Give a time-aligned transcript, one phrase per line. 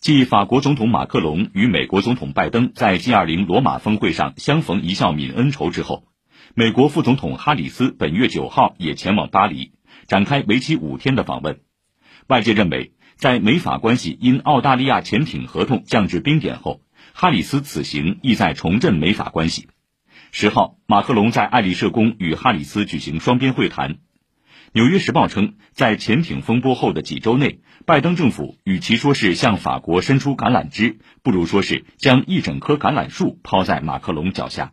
[0.00, 6.04] 继法国总统马克龙与美国总统拜登在 G20 罗马峰会上相逢一笑泯恩仇之后，
[6.54, 9.72] 美国副总统哈里斯本月九号也前往巴黎，
[10.06, 11.60] 展开为期五天的访问。
[12.28, 16.80] 外界认为，在美法关系因澳大利亚潜艇合同降至冰点后，
[17.12, 19.68] 哈里斯此行意在重振美法关系。
[20.30, 23.98] 十号，马克龙在爱丽舍宫与哈里斯举行双边会谈。
[24.72, 34.72] 纽约时报称，在潜艇风波后的几周内，拜登政府与其说是向法国伸出橄榄枝，不如说是将一整棵橄榄树抛在马克龙脚下。